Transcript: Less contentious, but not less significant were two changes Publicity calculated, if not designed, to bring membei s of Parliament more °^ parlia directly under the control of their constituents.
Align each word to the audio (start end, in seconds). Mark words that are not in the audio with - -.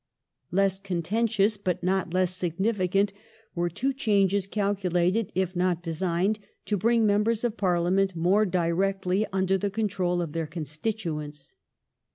Less 0.49 0.79
contentious, 0.79 1.57
but 1.57 1.83
not 1.83 2.11
less 2.11 2.35
significant 2.35 3.13
were 3.53 3.69
two 3.69 3.93
changes 3.93 4.45
Publicity 4.47 4.53
calculated, 4.59 5.31
if 5.35 5.55
not 5.55 5.83
designed, 5.83 6.39
to 6.65 6.75
bring 6.75 7.05
membei 7.05 7.33
s 7.33 7.43
of 7.43 7.55
Parliament 7.55 8.15
more 8.15 8.43
°^ 8.45 8.49
parlia 8.49 8.51
directly 8.69 9.27
under 9.31 9.59
the 9.59 9.69
control 9.69 10.19
of 10.23 10.31
their 10.33 10.47
constituents. 10.47 11.53